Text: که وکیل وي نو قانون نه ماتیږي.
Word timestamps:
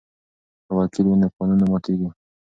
که 0.65 0.71
وکیل 0.79 1.05
وي 1.07 1.15
نو 1.21 1.27
قانون 1.37 1.57
نه 1.61 1.65
ماتیږي. 1.71 2.09